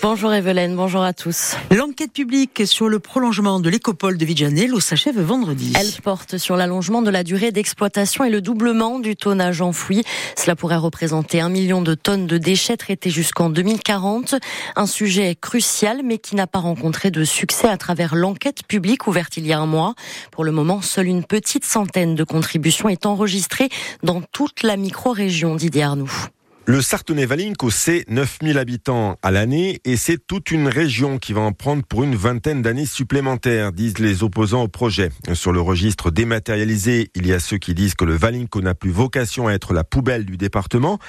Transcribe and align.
Bonjour 0.00 0.32
Evelyne, 0.32 0.76
bonjour 0.76 1.02
à 1.02 1.12
tous. 1.12 1.56
L'enquête 1.72 2.12
publique 2.12 2.62
sur 2.64 2.88
le 2.88 3.00
prolongement 3.00 3.58
de 3.58 3.68
l'écopole 3.68 4.16
de 4.16 4.24
Vigianello 4.24 4.78
s'achève 4.78 5.20
vendredi. 5.20 5.72
Elle 5.76 5.90
porte 6.04 6.38
sur 6.38 6.56
l'allongement 6.56 7.02
de 7.02 7.10
la 7.10 7.24
durée 7.24 7.50
d'exploitation 7.50 8.22
et 8.22 8.30
le 8.30 8.40
doublement 8.40 9.00
du 9.00 9.16
tonnage 9.16 9.60
enfoui. 9.60 10.04
Cela 10.36 10.54
pourrait 10.54 10.76
représenter 10.76 11.40
un 11.40 11.48
million 11.48 11.82
de 11.82 11.94
tonnes 11.94 12.28
de 12.28 12.38
déchets 12.38 12.76
traités 12.76 13.10
jusqu'en 13.10 13.50
2040. 13.50 14.36
Un 14.76 14.86
sujet 14.86 15.34
crucial 15.34 16.02
mais 16.04 16.18
qui 16.18 16.36
n'a 16.36 16.46
pas 16.46 16.60
rencontré 16.60 17.10
de 17.10 17.24
succès 17.24 17.66
à 17.66 17.78
travers 17.78 18.14
l'enquête 18.14 18.62
publique 18.68 19.08
ouverte 19.08 19.36
il 19.36 19.48
y 19.48 19.52
a 19.52 19.58
un 19.58 19.66
mois. 19.66 19.96
Pour 20.30 20.44
le 20.44 20.52
moment, 20.52 20.80
seule 20.80 21.08
une 21.08 21.24
petite 21.24 21.64
centaine 21.64 22.14
de 22.14 22.22
contributions 22.22 22.88
est 22.88 23.04
enregistrée 23.04 23.68
dans 24.04 24.22
toute 24.22 24.62
la 24.62 24.76
micro-région 24.76 25.56
Didier 25.56 25.82
Arnoux. 25.82 26.28
Le 26.64 26.80
Sartonnet-Valinco, 26.80 27.70
c'est 27.70 28.04
9000 28.08 28.56
habitants 28.56 29.18
à 29.22 29.32
l'année 29.32 29.80
et 29.84 29.96
c'est 29.96 30.24
toute 30.24 30.52
une 30.52 30.68
région 30.68 31.18
qui 31.18 31.32
va 31.32 31.40
en 31.40 31.50
prendre 31.50 31.82
pour 31.82 32.04
une 32.04 32.14
vingtaine 32.14 32.62
d'années 32.62 32.86
supplémentaires, 32.86 33.72
disent 33.72 33.98
les 33.98 34.22
opposants 34.22 34.62
au 34.62 34.68
projet. 34.68 35.10
Sur 35.34 35.50
le 35.52 35.60
registre 35.60 36.12
dématérialisé, 36.12 37.10
il 37.16 37.26
y 37.26 37.32
a 37.32 37.40
ceux 37.40 37.58
qui 37.58 37.74
disent 37.74 37.96
que 37.96 38.04
le 38.04 38.14
Valinco 38.14 38.60
n'a 38.60 38.76
plus 38.76 38.92
vocation 38.92 39.48
à 39.48 39.54
être 39.54 39.74
la 39.74 39.82
poubelle 39.82 40.24
du 40.24 40.36
département 40.36 41.00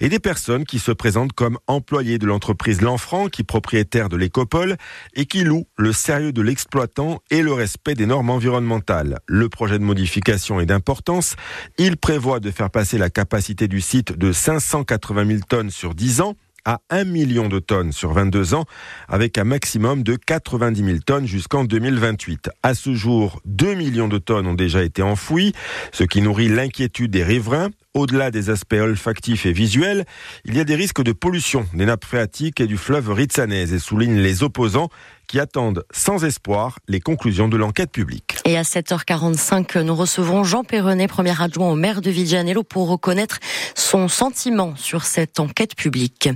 et 0.00 0.10
des 0.10 0.18
personnes 0.18 0.66
qui 0.66 0.78
se 0.78 0.92
présentent 0.92 1.32
comme 1.32 1.58
employés 1.66 2.18
de 2.18 2.26
l'entreprise 2.26 2.82
L'Enfant, 2.82 3.28
qui 3.28 3.40
est 3.40 3.44
propriétaire 3.44 4.10
de 4.10 4.16
l'écopole 4.18 4.76
et 5.14 5.24
qui 5.24 5.42
loue 5.42 5.66
le 5.78 5.94
sérieux 5.94 6.32
de 6.32 6.42
l'exploitant 6.42 7.22
et 7.30 7.40
le 7.40 7.54
respect 7.54 7.94
des 7.94 8.04
normes 8.04 8.28
environnementales. 8.28 9.20
Le 9.26 9.48
projet 9.48 9.78
de 9.78 9.84
modification 9.84 10.60
est 10.60 10.66
d'importance. 10.66 11.34
Il 11.78 11.96
prévoit 11.96 12.40
de 12.40 12.50
faire 12.50 12.68
passer 12.68 12.98
la 12.98 13.08
capacité 13.08 13.68
du 13.68 13.80
site 13.80 14.12
de 14.12 14.32
580 14.32 14.97
80 14.98 15.26
000 15.26 15.38
tonnes 15.48 15.70
sur 15.70 15.94
10 15.94 16.20
ans 16.20 16.34
à 16.64 16.80
1 16.90 17.04
million 17.04 17.48
de 17.48 17.60
tonnes 17.60 17.92
sur 17.92 18.12
22 18.12 18.52
ans, 18.52 18.66
avec 19.08 19.38
un 19.38 19.44
maximum 19.44 20.02
de 20.02 20.16
90 20.16 20.84
000 20.84 20.98
tonnes 21.06 21.26
jusqu'en 21.26 21.64
2028. 21.64 22.50
À 22.62 22.74
ce 22.74 22.94
jour, 22.94 23.40
2 23.46 23.74
millions 23.74 24.08
de 24.08 24.18
tonnes 24.18 24.46
ont 24.46 24.54
déjà 24.54 24.82
été 24.82 25.00
enfouies, 25.02 25.54
ce 25.92 26.04
qui 26.04 26.20
nourrit 26.20 26.48
l'inquiétude 26.48 27.10
des 27.10 27.24
riverains. 27.24 27.70
Au-delà 27.94 28.30
des 28.30 28.50
aspects 28.50 28.74
olfactifs 28.74 29.46
et 29.46 29.52
visuels, 29.52 30.04
il 30.44 30.56
y 30.56 30.60
a 30.60 30.64
des 30.64 30.74
risques 30.74 31.02
de 31.02 31.12
pollution 31.12 31.66
des 31.72 31.86
nappes 31.86 32.04
phréatiques 32.04 32.60
et 32.60 32.66
du 32.66 32.76
fleuve 32.76 33.10
Ritzanès 33.12 33.72
et 33.72 33.78
soulignent 33.78 34.20
les 34.20 34.42
opposants 34.42 34.90
qui 35.28 35.38
attendent 35.38 35.84
sans 35.92 36.24
espoir 36.24 36.78
les 36.88 37.00
conclusions 37.00 37.48
de 37.48 37.56
l'enquête 37.56 37.92
publique. 37.92 38.36
Et 38.44 38.56
à 38.56 38.62
7h45, 38.62 39.78
nous 39.82 39.94
recevrons 39.94 40.42
Jean 40.42 40.64
Perronnet, 40.64 41.06
premier 41.06 41.40
adjoint 41.40 41.70
au 41.70 41.74
maire 41.74 42.00
de 42.00 42.10
Vigianello, 42.10 42.62
pour 42.64 42.88
reconnaître 42.88 43.38
son 43.74 44.08
sentiment 44.08 44.74
sur 44.76 45.04
cette 45.04 45.38
enquête 45.38 45.74
publique. 45.74 46.30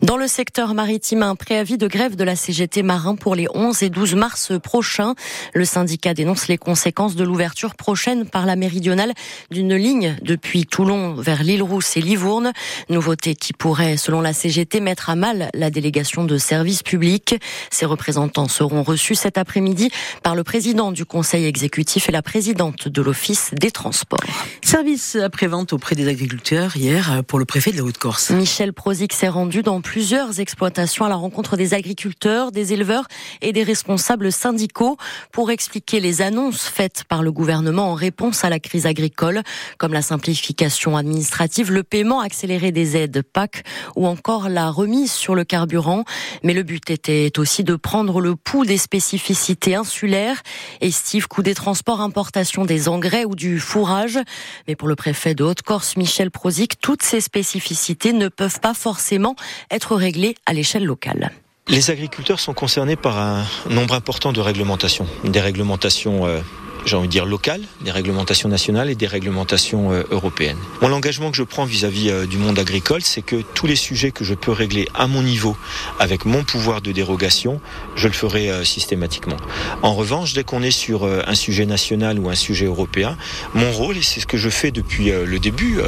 Dans 0.00 0.16
le 0.16 0.26
secteur 0.26 0.74
maritime, 0.74 1.22
un 1.22 1.36
préavis 1.36 1.76
de 1.76 1.86
grève 1.86 2.16
de 2.16 2.24
la 2.24 2.36
CGT 2.36 2.82
Marin 2.82 3.16
pour 3.16 3.34
les 3.34 3.46
11 3.54 3.82
et 3.82 3.90
12 3.90 4.14
mars 4.14 4.52
prochains. 4.62 5.14
Le 5.52 5.66
syndicat 5.66 6.14
dénonce 6.14 6.48
les 6.48 6.58
conséquences 6.58 7.16
de 7.16 7.24
l'ouverture 7.24 7.74
prochaine 7.74 8.26
par 8.26 8.46
la 8.46 8.56
méridionale 8.56 9.12
d'une 9.50 9.74
ligne 9.74 10.16
depuis 10.22 10.64
Toulon 10.64 11.14
vers 11.14 11.42
l'île 11.42 11.62
Rousse 11.62 11.96
et 11.98 12.00
Livourne. 12.00 12.52
Nouveauté 12.88 13.34
qui 13.34 13.52
pourrait, 13.52 13.98
selon 13.98 14.22
la 14.22 14.32
CGT, 14.32 14.80
mettre 14.80 15.10
à 15.10 15.16
mal 15.16 15.50
la 15.52 15.70
délégation 15.70 16.24
de 16.24 16.38
services 16.38 16.82
publics. 16.82 17.34
Ses 17.70 17.84
représentants 17.84 18.37
seront 18.46 18.84
reçus 18.84 19.16
cet 19.16 19.38
après-midi 19.38 19.90
par 20.22 20.36
le 20.36 20.44
président 20.44 20.92
du 20.92 21.04
conseil 21.04 21.46
exécutif 21.46 22.08
et 22.08 22.12
la 22.12 22.22
présidente 22.22 22.86
de 22.86 23.02
l'office 23.02 23.50
des 23.54 23.72
transports. 23.72 24.20
Service 24.62 25.16
après-vente 25.16 25.72
auprès 25.72 25.96
des 25.96 26.06
agriculteurs 26.06 26.76
hier 26.76 27.22
pour 27.26 27.38
le 27.38 27.44
préfet 27.44 27.72
de 27.72 27.78
la 27.78 27.84
Haute-Corse. 27.84 28.30
Michel 28.30 28.72
Prozic 28.72 29.12
s'est 29.12 29.28
rendu 29.28 29.62
dans 29.62 29.80
plusieurs 29.80 30.38
exploitations 30.38 31.04
à 31.04 31.08
la 31.08 31.16
rencontre 31.16 31.56
des 31.56 31.74
agriculteurs, 31.74 32.52
des 32.52 32.72
éleveurs 32.72 33.06
et 33.40 33.52
des 33.52 33.62
responsables 33.62 34.30
syndicaux 34.30 34.96
pour 35.32 35.50
expliquer 35.50 36.00
les 36.00 36.22
annonces 36.22 36.62
faites 36.62 37.04
par 37.08 37.22
le 37.22 37.32
gouvernement 37.32 37.90
en 37.90 37.94
réponse 37.94 38.44
à 38.44 38.50
la 38.50 38.60
crise 38.60 38.86
agricole, 38.86 39.42
comme 39.78 39.92
la 39.92 40.02
simplification 40.02 40.96
administrative, 40.96 41.72
le 41.72 41.82
paiement 41.82 42.20
accéléré 42.20 42.72
des 42.72 42.96
aides 42.96 43.22
PAC 43.22 43.64
ou 43.96 44.06
encore 44.06 44.48
la 44.48 44.70
remise 44.70 45.12
sur 45.12 45.34
le 45.34 45.44
carburant. 45.44 46.04
Mais 46.42 46.52
le 46.52 46.62
but 46.62 46.90
était 46.90 47.32
aussi 47.38 47.64
de 47.64 47.76
prendre 47.76 48.20
le 48.20 48.27
le 48.28 48.36
pouls 48.36 48.66
des 48.66 48.76
spécificités 48.76 49.74
insulaires, 49.74 50.42
estive, 50.82 51.28
coût 51.28 51.42
des 51.42 51.54
transports, 51.54 52.02
importation 52.02 52.66
des 52.66 52.88
engrais 52.88 53.24
ou 53.24 53.34
du 53.34 53.58
fourrage. 53.58 54.18
Mais 54.66 54.76
pour 54.76 54.86
le 54.86 54.96
préfet 54.96 55.34
de 55.34 55.44
Haute-Corse, 55.44 55.96
Michel 55.96 56.30
Prozic, 56.30 56.78
toutes 56.78 57.02
ces 57.02 57.22
spécificités 57.22 58.12
ne 58.12 58.28
peuvent 58.28 58.60
pas 58.60 58.74
forcément 58.74 59.34
être 59.70 59.96
réglées 59.96 60.34
à 60.44 60.52
l'échelle 60.52 60.84
locale. 60.84 61.32
Les 61.68 61.90
agriculteurs 61.90 62.38
sont 62.38 62.52
concernés 62.52 62.96
par 62.96 63.18
un 63.18 63.46
nombre 63.70 63.94
important 63.94 64.32
de 64.32 64.40
réglementations, 64.40 65.06
des 65.24 65.40
réglementations 65.40 66.26
euh, 66.26 66.40
j'ai 66.88 66.96
envie 66.96 67.06
de 67.06 67.12
dire 67.12 67.26
locales, 67.26 67.60
des 67.82 67.90
réglementations 67.90 68.48
nationales 68.48 68.88
et 68.88 68.94
des 68.94 69.06
réglementations 69.06 69.92
euh, 69.92 70.02
européennes. 70.10 70.56
Mon 70.80 70.90
engagement 70.92 71.30
que 71.30 71.36
je 71.36 71.42
prends 71.42 71.66
vis-à-vis 71.66 72.10
euh, 72.10 72.26
du 72.26 72.38
monde 72.38 72.58
agricole, 72.58 73.02
c'est 73.02 73.20
que 73.20 73.36
tous 73.54 73.66
les 73.66 73.76
sujets 73.76 74.10
que 74.10 74.24
je 74.24 74.34
peux 74.34 74.52
régler 74.52 74.88
à 74.94 75.06
mon 75.06 75.22
niveau, 75.22 75.56
avec 75.98 76.24
mon 76.24 76.44
pouvoir 76.44 76.80
de 76.80 76.90
dérogation, 76.90 77.60
je 77.94 78.08
le 78.08 78.14
ferai 78.14 78.50
euh, 78.50 78.64
systématiquement. 78.64 79.36
En 79.82 79.94
revanche, 79.94 80.32
dès 80.32 80.44
qu'on 80.44 80.62
est 80.62 80.70
sur 80.70 81.04
un 81.04 81.34
sujet 81.34 81.66
national 81.66 82.18
ou 82.18 82.30
un 82.30 82.34
sujet 82.34 82.64
européen, 82.64 83.16
mon 83.54 83.70
rôle, 83.70 83.98
et 83.98 84.02
c'est 84.02 84.20
ce 84.20 84.26
que 84.26 84.38
je 84.38 84.48
fais 84.48 84.70
depuis 84.70 85.10
le 85.10 85.38
début 85.38 85.78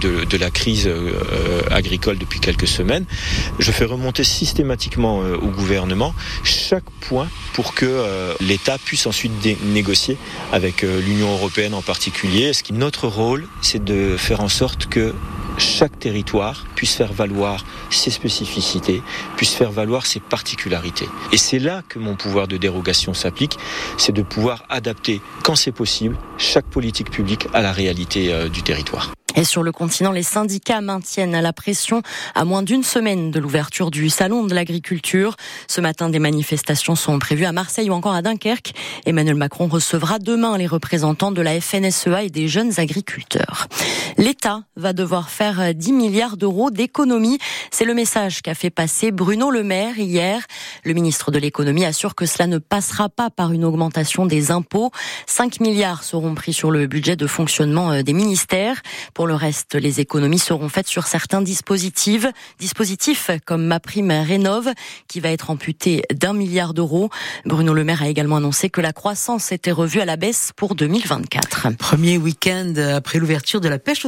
de, 0.00 0.36
la 0.36 0.50
crise 0.50 0.88
agricole 1.70 2.18
depuis 2.18 2.40
quelques 2.40 2.68
semaines, 2.68 3.04
je 3.58 3.72
fais 3.72 3.84
remonter 3.84 4.24
systématiquement 4.24 5.18
au 5.18 5.48
gouvernement 5.48 6.14
chaque 6.44 6.88
point 7.00 7.28
pour 7.52 7.74
que 7.74 8.34
l'État 8.40 8.78
puisse 8.78 9.06
ensuite 9.06 9.32
négocier 9.64 10.16
avec 10.52 10.84
euh, 10.84 11.00
l'Union 11.00 11.32
européenne 11.32 11.74
en 11.74 11.82
particulier. 11.82 12.52
Ce 12.52 12.62
qui 12.62 12.72
notre 12.72 13.08
rôle, 13.08 13.46
c'est 13.60 13.82
de 13.82 14.16
faire 14.16 14.40
en 14.40 14.48
sorte 14.48 14.86
que 14.86 15.14
chaque 15.58 15.98
territoire 15.98 16.64
puisse 16.74 16.94
faire 16.94 17.12
valoir 17.12 17.64
ses 17.90 18.10
spécificités, 18.10 19.02
puisse 19.36 19.54
faire 19.54 19.70
valoir 19.70 20.06
ses 20.06 20.20
particularités. 20.20 21.08
Et 21.32 21.36
c'est 21.36 21.58
là 21.58 21.82
que 21.88 21.98
mon 21.98 22.16
pouvoir 22.16 22.48
de 22.48 22.56
dérogation 22.56 23.14
s'applique, 23.14 23.56
c'est 23.96 24.12
de 24.12 24.22
pouvoir 24.22 24.64
adapter, 24.68 25.20
quand 25.42 25.54
c'est 25.54 25.72
possible, 25.72 26.16
chaque 26.38 26.66
politique 26.66 27.10
publique 27.10 27.46
à 27.52 27.62
la 27.62 27.72
réalité 27.72 28.32
euh, 28.32 28.48
du 28.48 28.62
territoire. 28.62 29.12
Et 29.34 29.44
sur 29.44 29.62
le 29.62 29.72
continent, 29.72 30.12
les 30.12 30.22
syndicats 30.22 30.80
maintiennent 30.80 31.38
la 31.38 31.52
pression 31.52 32.02
à 32.34 32.44
moins 32.44 32.62
d'une 32.62 32.82
semaine 32.82 33.30
de 33.30 33.40
l'ouverture 33.40 33.90
du 33.90 34.08
salon 34.08 34.44
de 34.44 34.54
l'agriculture. 34.54 35.36
Ce 35.66 35.80
matin, 35.80 36.08
des 36.08 36.18
manifestations 36.18 36.94
sont 36.94 37.18
prévues 37.18 37.44
à 37.44 37.52
Marseille 37.52 37.90
ou 37.90 37.94
encore 37.94 38.14
à 38.14 38.22
Dunkerque. 38.22 38.72
Emmanuel 39.06 39.34
Macron 39.34 39.66
recevra 39.66 40.18
demain 40.18 40.56
les 40.56 40.66
représentants 40.66 41.32
de 41.32 41.42
la 41.42 41.60
FNSEA 41.60 42.24
et 42.24 42.30
des 42.30 42.48
jeunes 42.48 42.72
agriculteurs. 42.78 43.68
L'État 44.24 44.62
va 44.74 44.94
devoir 44.94 45.28
faire 45.28 45.74
10 45.74 45.92
milliards 45.92 46.38
d'euros 46.38 46.70
d'économies. 46.70 47.38
C'est 47.70 47.84
le 47.84 47.92
message 47.92 48.40
qu'a 48.40 48.54
fait 48.54 48.70
passer 48.70 49.10
Bruno 49.10 49.50
Le 49.50 49.62
Maire 49.62 49.98
hier. 49.98 50.46
Le 50.82 50.94
ministre 50.94 51.30
de 51.30 51.38
l'économie 51.38 51.84
assure 51.84 52.14
que 52.14 52.24
cela 52.24 52.46
ne 52.46 52.56
passera 52.56 53.10
pas 53.10 53.28
par 53.28 53.52
une 53.52 53.66
augmentation 53.66 54.24
des 54.24 54.50
impôts. 54.50 54.92
5 55.26 55.60
milliards 55.60 56.04
seront 56.04 56.34
pris 56.34 56.54
sur 56.54 56.70
le 56.70 56.86
budget 56.86 57.16
de 57.16 57.26
fonctionnement 57.26 57.92
euh, 57.92 58.02
des 58.02 58.14
ministères. 58.14 58.80
Pour 59.12 59.26
le 59.26 59.34
reste, 59.34 59.74
les 59.74 60.00
économies 60.00 60.38
seront 60.38 60.70
faites 60.70 60.88
sur 60.88 61.06
certains 61.06 61.42
dispositifs, 61.42 62.26
dispositifs 62.58 63.30
comme 63.44 63.66
ma 63.66 63.78
prime 63.78 64.10
Rénov, 64.10 64.72
qui 65.06 65.20
va 65.20 65.32
être 65.32 65.50
amputée 65.50 66.02
d'un 66.14 66.32
milliard 66.32 66.72
d'euros. 66.72 67.10
Bruno 67.44 67.74
Le 67.74 67.84
Maire 67.84 68.00
a 68.00 68.08
également 68.08 68.36
annoncé 68.36 68.70
que 68.70 68.80
la 68.80 68.94
croissance 68.94 69.52
était 69.52 69.70
revue 69.70 70.00
à 70.00 70.06
la 70.06 70.16
baisse 70.16 70.52
pour 70.56 70.76
2024. 70.76 71.76
Premier 71.76 72.16
week-end 72.16 72.72
après 72.96 73.18
l'ouverture 73.18 73.60
de 73.60 73.68
la 73.68 73.78
pêche 73.78 74.06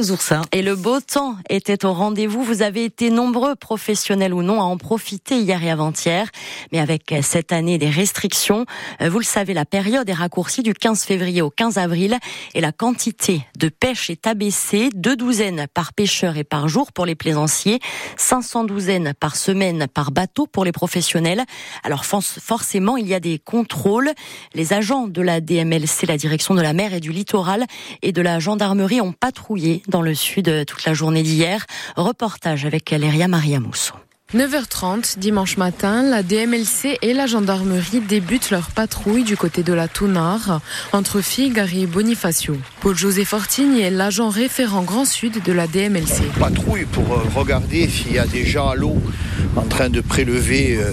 Et 0.51 0.61
le 0.61 0.75
beau 0.75 0.99
temps 0.99 1.35
était 1.49 1.85
au 1.85 1.93
rendez-vous. 1.93 2.43
Vous 2.43 2.61
avez 2.61 2.85
été 2.85 3.09
nombreux, 3.09 3.55
professionnels 3.55 4.33
ou 4.33 4.41
non, 4.41 4.61
à 4.61 4.63
en 4.63 4.77
profiter 4.77 5.39
hier 5.39 5.63
et 5.63 5.71
avant-hier. 5.71 6.29
Mais 6.71 6.79
avec 6.79 7.13
cette 7.21 7.51
année 7.51 7.77
des 7.77 7.89
restrictions, 7.89 8.65
vous 8.99 9.19
le 9.19 9.25
savez, 9.25 9.53
la 9.53 9.65
période 9.65 10.09
est 10.09 10.13
raccourcie 10.13 10.63
du 10.63 10.73
15 10.73 11.03
février 11.03 11.41
au 11.41 11.49
15 11.49 11.77
avril 11.77 12.17
et 12.53 12.61
la 12.61 12.71
quantité 12.71 13.41
de 13.57 13.69
pêche 13.69 14.09
est 14.09 14.27
abaissée 14.27 14.89
deux 14.93 15.15
douzaines 15.15 15.67
par 15.73 15.93
pêcheur 15.93 16.37
et 16.37 16.43
par 16.43 16.67
jour 16.67 16.91
pour 16.91 17.05
les 17.05 17.15
plaisanciers, 17.15 17.79
500 18.17 18.63
douzaines 18.63 19.13
par 19.19 19.35
semaine 19.35 19.87
par 19.87 20.11
bateau 20.11 20.47
pour 20.47 20.65
les 20.65 20.71
professionnels. 20.71 21.43
Alors 21.83 22.05
forcément, 22.05 22.97
il 22.97 23.07
y 23.07 23.13
a 23.13 23.19
des 23.19 23.39
contrôles. 23.39 24.11
Les 24.53 24.73
agents 24.73 25.07
de 25.07 25.21
la 25.21 25.41
DMLC, 25.41 26.05
la 26.07 26.17
direction 26.17 26.55
de 26.55 26.61
la 26.61 26.73
mer 26.73 26.93
et 26.93 26.99
du 26.99 27.11
littoral, 27.11 27.65
et 28.01 28.11
de 28.11 28.21
la 28.21 28.39
gendarmerie 28.39 29.01
ont 29.01 29.13
patrouillé 29.13 29.81
dans 29.87 29.96
le 30.01 30.15
sud 30.15 30.65
toute 30.65 30.85
la 30.85 30.93
journée 30.93 31.23
d'hier. 31.23 31.65
Reportage 31.95 32.65
avec 32.65 32.91
Léria 32.91 33.27
Maria 33.27 33.59
Mousseau. 33.59 33.95
9h30, 34.35 35.19
dimanche 35.19 35.55
matin, 35.55 36.03
la 36.03 36.21
DMLC 36.21 36.97
et 37.01 37.13
la 37.13 37.27
gendarmerie 37.27 38.01
débutent 38.01 38.51
leur 38.51 38.71
patrouille 38.71 39.23
du 39.23 39.37
côté 39.37 39.63
de 39.63 39.71
la 39.71 39.87
Tounard, 39.87 40.59
entre 40.91 41.21
Figari 41.21 41.83
et 41.83 41.85
Bonifacio. 41.87 42.57
Paul-José 42.81 43.23
Fortigne 43.23 43.77
est 43.77 43.89
l'agent 43.89 44.27
référent 44.27 44.83
Grand 44.83 45.05
Sud 45.05 45.41
de 45.41 45.53
la 45.53 45.65
DMLC. 45.65 46.23
Patrouille 46.37 46.83
pour 46.83 47.13
euh, 47.13 47.23
regarder 47.35 47.87
s'il 47.87 48.11
y 48.11 48.19
a 48.19 48.27
des 48.27 48.43
gens 48.43 48.67
à 48.67 48.75
l'eau 48.75 49.01
en 49.55 49.61
train 49.61 49.87
de 49.87 50.01
prélever 50.01 50.75
euh, 50.75 50.91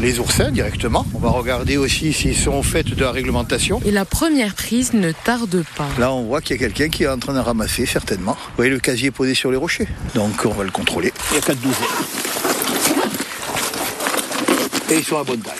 les 0.00 0.18
oursins 0.18 0.50
directement. 0.50 1.06
On 1.14 1.18
va 1.18 1.30
regarder 1.30 1.76
aussi 1.76 2.12
s'ils 2.12 2.36
sont 2.36 2.52
au 2.52 2.62
fait 2.62 2.82
de 2.82 3.00
la 3.00 3.12
réglementation. 3.12 3.80
Et 3.84 3.90
la 3.90 4.04
première 4.04 4.54
prise 4.54 4.94
ne 4.94 5.12
tarde 5.12 5.64
pas. 5.76 5.88
Là, 5.98 6.12
on 6.12 6.24
voit 6.24 6.40
qu'il 6.40 6.56
y 6.56 6.58
a 6.58 6.66
quelqu'un 6.66 6.88
qui 6.88 7.04
est 7.04 7.08
en 7.08 7.18
train 7.18 7.34
de 7.34 7.38
ramasser, 7.38 7.86
certainement. 7.86 8.32
Vous 8.32 8.56
voyez 8.56 8.70
le 8.70 8.80
casier 8.80 9.10
posé 9.10 9.34
sur 9.34 9.50
les 9.50 9.56
rochers. 9.56 9.88
Donc, 10.14 10.44
on 10.44 10.50
va 10.50 10.64
le 10.64 10.70
contrôler. 10.70 11.12
Il 11.30 11.34
y 11.36 11.38
a 11.38 11.42
4 11.42 11.58
douzaines. 11.60 11.76
Et 14.90 14.96
ils 14.96 15.04
sont 15.04 15.18
à 15.18 15.24
bonne 15.24 15.40
taille. 15.40 15.54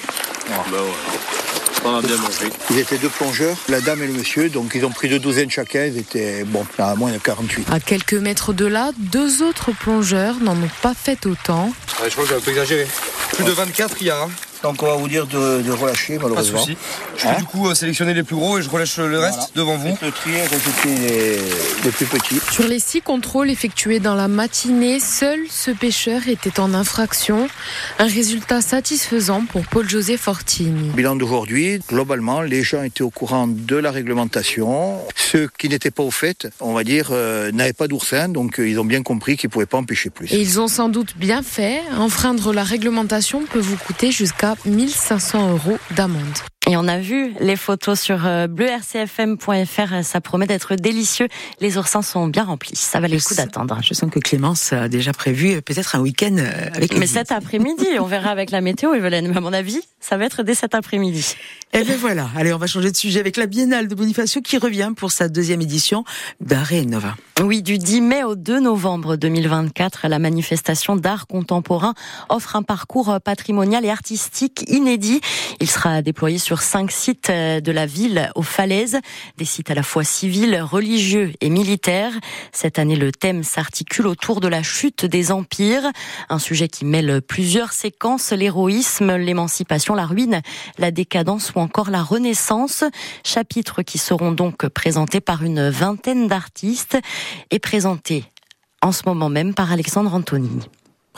On 1.85 1.97
a 1.97 2.03
bien 2.03 2.17
mangé. 2.17 2.51
Ils 2.71 2.79
étaient 2.79 2.99
deux 2.99 3.09
plongeurs, 3.09 3.57
la 3.69 3.81
dame 3.81 4.03
et 4.03 4.07
le 4.07 4.13
monsieur, 4.13 4.51
donc 4.51 4.73
ils 4.75 4.85
ont 4.85 4.91
pris 4.91 5.09
deux 5.09 5.19
douzaines 5.19 5.51
chacun, 5.51 5.87
ils 5.87 5.97
étaient, 5.97 6.45
bon, 6.45 6.67
à 6.79 6.95
moins 6.95 7.11
de 7.11 7.17
48. 7.17 7.69
À 7.73 7.81
quelques 7.81 8.15
mètres 8.15 8.53
de 8.53 8.67
là, 8.67 8.91
deux 8.99 9.43
autres 9.43 9.73
plongeurs 9.73 10.37
n'en 10.43 10.53
ont 10.53 10.71
pas 10.83 10.93
fait 10.95 11.25
autant. 11.25 11.73
je 12.05 12.11
crois 12.11 12.25
que 12.25 12.31
j'ai 12.31 12.37
un 12.37 12.41
peu 12.41 12.51
exagéré. 12.51 12.87
Plus 13.33 13.45
de 13.45 13.53
24 13.53 13.97
il 14.01 14.07
y 14.07 14.11
a. 14.11 14.29
Donc 14.63 14.83
on 14.83 14.87
va 14.87 14.95
vous 14.97 15.09
dire 15.09 15.27
de, 15.27 15.63
de 15.63 15.71
relâcher, 15.73 16.17
Pas 16.19 16.25
de 16.25 16.29
malheureusement. 16.29 16.59
souci. 16.59 16.77
Je 17.17 17.25
vais 17.25 17.31
Hein 17.31 17.37
du 17.39 17.45
coup 17.45 17.69
euh, 17.69 17.75
sélectionner 17.75 18.13
les 18.15 18.23
plus 18.23 18.37
gros 18.37 18.59
et 18.59 18.63
je 18.63 18.69
relâche 18.69 18.99
le 18.99 19.19
reste 19.19 19.35
Voilà. 19.35 19.49
devant 19.55 19.77
vous. 19.77 19.97
Le 20.03 20.11
tri 20.13 20.31
et 20.33 20.43
rejetez 20.43 20.95
les, 20.97 21.37
les 21.85 21.91
plus 21.91 22.07
petits. 22.07 22.41
Sur 22.53 22.69
les 22.69 22.79
six 22.79 23.01
contrôles 23.01 23.49
effectués 23.51 24.01
dans 24.01 24.15
la 24.15 24.29
matinée, 24.29 25.01
seul 25.01 25.39
ce 25.49 25.71
pêcheur 25.71 26.29
était 26.29 26.61
en 26.61 26.75
infraction. 26.75 27.49
Un 27.99 28.07
résultat 28.07 28.61
satisfaisant 28.61 29.45
pour 29.47 29.63
Paul-José 29.67 30.17
Fortini. 30.17 30.91
Bilan 30.91 31.17
d'aujourd'hui, 31.17 31.81
globalement, 31.89 32.43
les 32.43 32.63
gens 32.63 32.83
étaient 32.83 33.03
au 33.03 33.11
courant 33.11 33.47
de 33.49 33.77
la 33.77 33.91
réglementation. 33.91 34.99
Ceux 35.17 35.49
qui 35.59 35.69
n'étaient 35.69 35.91
pas 35.91 36.03
au 36.03 36.11
fait, 36.11 36.49
on 36.61 36.73
va 36.75 36.85
dire, 36.85 37.09
euh, 37.13 37.51
n'avaient 37.53 37.73
pas 37.73 37.89
d'oursin, 37.89 38.29
donc 38.29 38.59
euh, 38.61 38.69
ils 38.69 38.79
ont 38.79 38.85
bien 38.85 39.03
compris 39.03 39.37
qu'ils 39.37 39.49
ne 39.49 39.53
pouvaient 39.53 39.67
pas 39.67 39.79
en 39.79 39.85
pêcher 39.85 40.11
plus. 40.11 40.27
Et 40.33 40.41
ils 40.41 40.61
ont 40.61 40.69
sans 40.69 40.89
doute 40.89 41.15
bien 41.17 41.43
fait. 41.43 41.81
Enfreindre 41.97 42.53
la 42.53 42.65
réglementation 42.65 43.43
peut 43.51 43.59
vous 43.61 43.77
coûter 43.77 44.11
jusqu'à 44.13 44.50
1500 44.65 45.51
euros 45.51 45.79
d'amende. 45.97 46.39
Et 46.71 46.77
on 46.77 46.87
a 46.87 46.99
vu 46.99 47.35
les 47.41 47.57
photos 47.57 47.99
sur 47.99 48.27
euh, 48.27 48.47
bleurcfm.fr. 48.47 50.05
Ça 50.05 50.21
promet 50.21 50.47
d'être 50.47 50.77
délicieux. 50.77 51.27
Les 51.59 51.77
oursins 51.77 52.01
sont 52.01 52.29
bien 52.29 52.45
remplis. 52.45 52.77
Ça 52.77 53.01
valait 53.01 53.17
le 53.17 53.21
coup 53.21 53.35
d'attendre. 53.35 53.77
Je 53.83 53.93
sens 53.93 54.09
que 54.09 54.21
Clémence 54.21 54.73
a 54.73 54.89
déjà 54.89 55.13
prévu 55.13 55.55
euh, 55.55 55.61
peut-être 55.63 55.97
un 55.97 56.01
week-end 56.01 56.37
euh, 56.39 56.69
avec 56.73 56.93
Mais 56.93 57.01
les 57.01 57.07
cet 57.09 57.33
après-midi, 57.33 57.89
on 57.99 58.05
verra 58.05 58.31
avec 58.31 58.53
la 58.53 58.61
météo, 58.61 58.95
Evelyne. 58.95 59.27
Mais 59.27 59.37
à 59.37 59.41
mon 59.41 59.53
avis, 59.53 59.81
ça 59.99 60.17
va 60.17 60.27
être 60.27 60.45
dès 60.45 60.55
cet 60.55 60.77
après-midi. 60.77 61.35
Et 61.73 61.83
bien 61.83 61.97
voilà. 61.97 62.29
Allez, 62.37 62.53
on 62.53 62.59
va 62.59 62.69
changer 62.69 62.93
de 62.93 62.97
sujet 62.97 63.19
avec 63.19 63.37
la 63.37 63.47
Biennale 63.47 63.89
de 63.89 63.95
Bonifacio 63.97 64.41
qui 64.41 64.57
revient 64.57 64.93
pour 64.97 65.11
sa 65.11 65.29
deuxième 65.29 65.63
édition 65.63 66.05
d'Arrêt 66.41 66.85
Nova. 66.85 67.17
Oui, 67.43 67.63
du 67.63 67.79
10 67.79 68.01
mai 68.01 68.23
au 68.23 68.37
2 68.37 68.61
novembre 68.61 69.17
2024, 69.17 70.07
la 70.09 70.19
manifestation 70.19 70.95
d'art 70.95 71.27
contemporain 71.27 71.95
offre 72.29 72.55
un 72.55 72.63
parcours 72.63 73.19
patrimonial 73.25 73.85
et 73.85 73.91
artistique 73.91 74.65
inédit. 74.69 75.21
Il 75.59 75.71
sera 75.71 76.03
déployé 76.03 76.39
sur 76.39 76.60
cinq 76.63 76.91
sites 76.91 77.31
de 77.31 77.73
la 77.73 77.87
ville 77.87 78.31
aux 78.35 78.43
falaises, 78.43 78.99
des 79.37 79.45
sites 79.45 79.71
à 79.71 79.75
la 79.75 79.83
fois 79.83 80.05
civils, 80.05 80.61
religieux 80.61 81.33
et 81.41 81.51
militaires. 81.51 82.13
Cette 82.53 82.79
année, 82.79 82.97
le 82.97 83.13
thème 83.13 83.43
s'articule 83.43 84.07
autour 84.07 84.41
de 84.41 84.49
la 84.49 84.63
chute 84.63 85.05
des 85.05 85.33
empires, 85.33 85.91
un 86.29 86.39
sujet 86.39 86.69
qui 86.69 86.85
mêle 86.85 87.21
plusieurs 87.23 87.73
séquences, 87.73 88.33
l'héroïsme, 88.33 89.17
l'émancipation, 89.17 89.95
la 89.95 90.07
ruine, 90.07 90.41
la 90.79 90.91
décadence 90.91 91.53
ou 91.55 91.61
encore 91.61 91.91
la 91.91 92.03
renaissance. 92.03 92.85
Chapitres 93.25 93.83
qui 93.83 93.99
seront 93.99 94.33
donc 94.33 94.67
présentés 94.69 95.21
par 95.21 95.43
une 95.43 95.69
vingtaine 95.69 96.29
d'artistes 96.29 96.99
et 97.51 97.59
présentés 97.59 98.25
en 98.83 98.93
ce 98.93 99.03
moment 99.07 99.29
même 99.29 99.55
par 99.55 99.73
Alexandre 99.73 100.15
Antonini. 100.15 100.69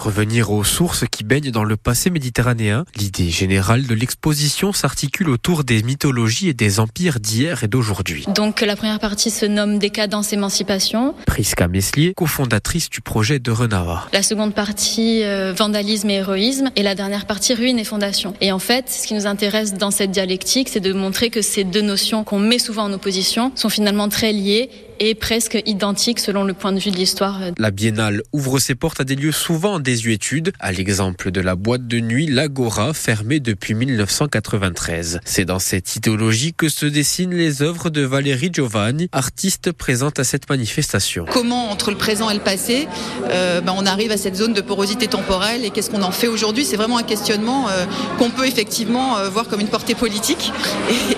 Revenir 0.03 0.51
aux 0.51 0.65
sources 0.65 1.05
qui 1.09 1.23
baignent 1.23 1.53
dans 1.53 1.63
le 1.63 1.77
passé 1.77 2.11
méditerranéen, 2.11 2.85
l'idée 2.97 3.31
générale 3.31 3.87
de 3.87 3.95
l'exposition 3.95 4.73
s'articule 4.73 5.31
autour 5.31 5.63
des 5.63 5.85
mythologies 5.85 6.49
et 6.49 6.55
des 6.55 6.81
empires 6.81 7.21
d'hier 7.21 7.63
et 7.63 7.69
d'aujourd'hui. 7.69 8.25
Donc 8.35 8.63
la 8.63 8.75
première 8.75 8.99
partie 8.99 9.31
se 9.31 9.47
nomme 9.47 9.79
Décadence 9.79 10.33
Émancipation. 10.33 11.15
Prisca 11.25 11.69
Meslier, 11.69 12.15
cofondatrice 12.17 12.91
du 12.91 13.01
projet 13.01 13.39
de 13.39 13.53
Renava. 13.53 14.09
La 14.13 14.25
seconde 14.25 14.55
partie 14.55 15.23
euh, 15.23 15.53
Vandalisme 15.57 16.11
et 16.11 16.15
héroïsme. 16.15 16.71
Et 16.75 16.83
la 16.83 16.97
dernière 16.97 17.25
partie 17.25 17.55
Ruine 17.55 17.79
et 17.79 17.85
Fondation. 17.85 18.35
Et 18.41 18.51
en 18.51 18.59
fait, 18.59 18.91
ce 18.91 19.07
qui 19.07 19.15
nous 19.15 19.29
intéresse 19.29 19.75
dans 19.75 19.93
cette 19.93 20.11
dialectique, 20.11 20.69
c'est 20.69 20.81
de 20.81 20.93
montrer 20.93 21.31
que 21.31 21.43
ces 21.43 21.63
deux 21.63 21.81
notions 21.81 22.25
qu'on 22.25 22.41
met 22.41 22.59
souvent 22.59 22.83
en 22.83 22.93
opposition 22.93 23.53
sont 23.55 23.69
finalement 23.69 24.09
très 24.09 24.33
liées 24.33 24.69
et 25.01 25.15
presque 25.15 25.61
identiques 25.67 26.19
selon 26.21 26.45
le 26.45 26.55
point 26.55 26.73
de 26.73 26.79
vue 26.79 26.91
de 26.91 26.97
l'histoire. 26.97 27.41
La 27.59 27.71
biennale 27.71 28.23
ouvre 28.33 28.59
ses 28.59 28.75
portes 28.75 29.01
à 29.01 29.05
des 29.05 29.15
lieux 29.17 29.33
souvent 29.33 29.75
en 29.75 29.81
désuétude, 29.81 30.53
à 30.61 30.73
l'exemple 30.73 31.31
de 31.31 31.41
la 31.41 31.57
boîte 31.57 31.87
de 31.87 32.01
nuit 32.01 32.27
L'Agora, 32.27 32.93
fermée 32.95 33.41
depuis 33.41 33.75
1993. 33.75 35.21
C'est 35.25 35.45
dans 35.45 35.59
cette 35.59 35.97
idéologie 35.97 36.55
que 36.55 36.69
se 36.69 36.87
dessinent 36.87 37.35
les 37.35 37.63
œuvres 37.63 37.91
de 37.91 38.03
Valérie 38.03 38.51
Giovanni, 38.53 39.09
artiste 39.13 39.73
présente 39.73 40.19
à 40.19 40.25
cette 40.25 40.49
manifestation. 40.49 41.25
Comment, 41.31 41.71
entre 41.71 41.91
le 41.91 41.97
présent 41.97 42.31
et 42.31 42.35
le 42.35 42.41
passé, 42.41 42.89
euh, 43.31 43.61
ben, 43.61 43.75
on 43.77 43.87
arrive 43.87 44.11
à 44.13 44.17
cette 44.17 44.37
zone 44.37 44.53
de 44.53 44.61
porosité 44.61 45.07
temporelle 45.09 45.65
et 45.65 45.71
qu'est-ce 45.71 45.91
qu'on 45.91 46.03
en 46.03 46.13
fait 46.13 46.29
aujourd'hui? 46.29 46.65
C'est 46.65 46.77
vraiment 46.77 46.99
un 46.99 47.03
questionnement 47.03 47.69
euh, 47.69 47.85
qu'on 48.19 48.31
peut 48.31 48.47
effectivement 48.47 49.19
euh, 49.19 49.29
voir 49.29 49.49
comme 49.49 49.61
une 49.61 49.69
portée 49.69 49.95
politique 49.95 50.53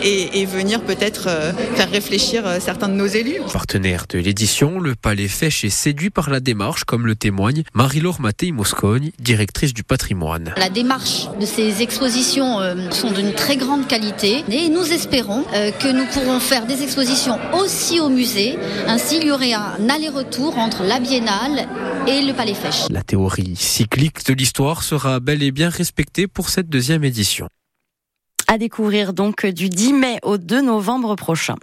et, 0.03 0.09
et- 0.09 0.41
et 0.41 0.47
venir 0.47 0.81
peut-être 0.83 1.25
euh, 1.29 1.53
faire 1.77 1.91
réfléchir 1.91 2.45
certains 2.61 2.89
de 2.89 2.95
nos 2.95 3.07
élus. 3.07 3.41
Partenaire 3.65 4.05
de 4.11 4.19
l'édition, 4.19 4.79
le 4.79 4.95
Palais 4.95 5.27
Fèche 5.27 5.65
est 5.65 5.71
séduit 5.71 6.11
par 6.11 6.29
la 6.29 6.41
démarche, 6.41 6.85
comme 6.85 7.07
le 7.07 7.17
témoigne 7.17 7.63
Marie-Laure 7.73 8.21
Mattei-Moscogne, 8.21 9.11
directrice 9.19 9.73
du 9.73 9.83
patrimoine. 9.83 10.53
La 10.59 10.69
démarche 10.69 11.29
de 11.41 11.47
ces 11.47 11.81
expositions 11.81 12.61
euh, 12.61 12.91
sont 12.91 13.11
d'une 13.11 13.33
très 13.33 13.57
grande 13.57 13.87
qualité 13.87 14.45
et 14.51 14.69
nous 14.69 14.93
espérons 14.93 15.47
euh, 15.55 15.71
que 15.71 15.89
nous 15.89 16.05
pourrons 16.13 16.41
faire 16.41 16.67
des 16.67 16.83
expositions 16.83 17.39
aussi 17.55 18.01
au 18.01 18.11
musée. 18.11 18.59
Ainsi, 18.87 19.17
il 19.23 19.29
y 19.29 19.31
aurait 19.31 19.55
un 19.55 19.89
aller-retour 19.89 20.59
entre 20.59 20.83
la 20.83 21.01
Biennale 21.01 21.67
et 22.07 22.21
le 22.21 22.35
Palais 22.35 22.53
Fèche. 22.53 22.91
La 22.91 23.03
théorie 23.03 23.57
cyclique 23.57 24.27
de 24.27 24.35
l'histoire 24.35 24.83
sera 24.83 25.21
bel 25.21 25.43
et 25.43 25.53
bien 25.53 25.71
respectée 25.71 26.27
pour 26.27 26.51
cette 26.51 26.69
deuxième 26.69 27.03
édition. 27.03 27.49
À 28.47 28.59
découvrir 28.59 29.15
donc 29.15 29.47
du 29.47 29.71
10 29.71 29.95
mai 29.95 30.19
au 30.23 30.37
2 30.37 30.61
novembre 30.61 31.17
prochain. 31.17 31.55